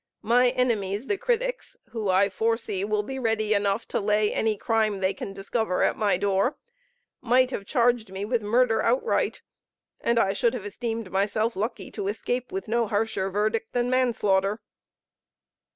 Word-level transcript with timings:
My 0.23 0.49
enemies, 0.49 1.05
the 1.05 1.17
critics, 1.19 1.77
who 1.91 2.09
I 2.09 2.27
foresee 2.31 2.83
will 2.83 3.03
be 3.03 3.19
ready 3.19 3.53
enough 3.53 3.87
to 3.89 3.99
lay 3.99 4.33
any 4.33 4.57
crime 4.57 4.97
they 4.99 5.13
can 5.13 5.31
discover 5.31 5.83
at 5.83 5.95
my 5.95 6.17
door, 6.17 6.57
might 7.21 7.51
have 7.51 7.67
charged 7.67 8.11
me 8.11 8.25
with 8.25 8.41
murder 8.41 8.81
outright; 8.81 9.43
and 9.99 10.17
I 10.17 10.33
should 10.33 10.55
have 10.55 10.65
esteemed 10.65 11.11
myself 11.11 11.55
lucky 11.55 11.91
to 11.91 12.07
escape 12.07 12.51
with 12.51 12.67
no 12.67 12.87
harsher 12.87 13.29
verdict 13.29 13.73
than 13.73 13.91
manslaughter! 13.91 14.59